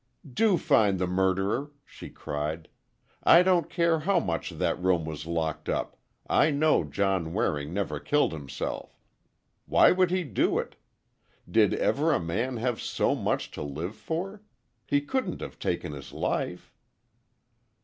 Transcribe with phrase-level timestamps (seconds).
[0.27, 2.69] "Do find the murderer!" she cried;
[3.21, 7.99] "I don't care how much that room was locked up, I know John Waring never
[7.99, 8.99] killed himself!
[9.67, 10.75] Why would he do it?
[11.47, 14.41] Did ever a man have so much to live for?
[14.87, 16.73] He couldn't have taken his life!"